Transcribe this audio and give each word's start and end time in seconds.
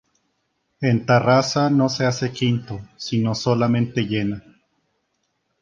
En 0.81 1.05
Tarrasa 1.05 1.69
no 1.69 1.87
se 1.87 2.07
hace 2.07 2.31
quinto 2.31 2.81
sino 2.97 3.35
solamente 3.35 4.01
llena. 4.07 4.43